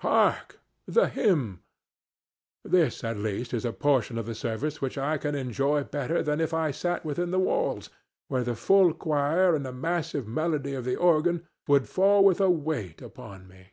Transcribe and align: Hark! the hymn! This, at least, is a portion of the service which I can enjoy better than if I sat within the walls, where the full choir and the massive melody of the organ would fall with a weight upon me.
Hark! 0.00 0.60
the 0.86 1.08
hymn! 1.08 1.60
This, 2.62 3.02
at 3.02 3.16
least, 3.16 3.54
is 3.54 3.64
a 3.64 3.72
portion 3.72 4.18
of 4.18 4.26
the 4.26 4.34
service 4.34 4.82
which 4.82 4.98
I 4.98 5.16
can 5.16 5.34
enjoy 5.34 5.82
better 5.82 6.22
than 6.22 6.42
if 6.42 6.52
I 6.52 6.72
sat 6.72 7.06
within 7.06 7.30
the 7.30 7.38
walls, 7.38 7.88
where 8.26 8.44
the 8.44 8.54
full 8.54 8.92
choir 8.92 9.54
and 9.54 9.64
the 9.64 9.72
massive 9.72 10.28
melody 10.28 10.74
of 10.74 10.84
the 10.84 10.96
organ 10.96 11.48
would 11.66 11.88
fall 11.88 12.22
with 12.22 12.38
a 12.38 12.50
weight 12.50 13.00
upon 13.00 13.48
me. 13.48 13.68